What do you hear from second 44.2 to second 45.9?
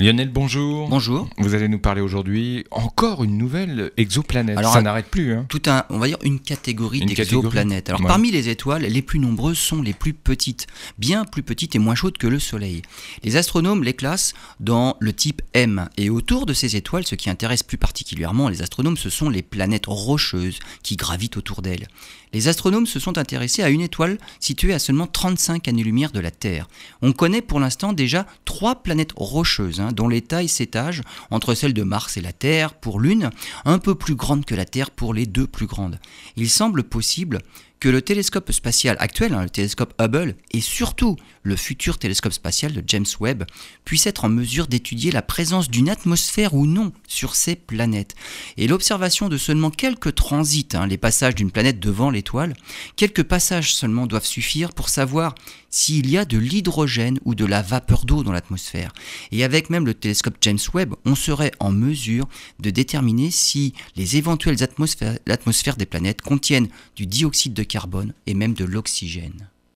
en mesure d'étudier la présence d'une